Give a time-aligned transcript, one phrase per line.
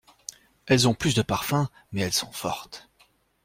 [0.65, 2.89] Elles ont plus de parfum, mais elles sont fortes.